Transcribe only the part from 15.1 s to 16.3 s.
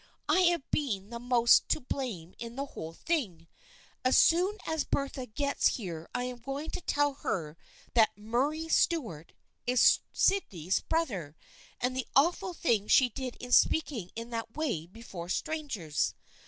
strangers.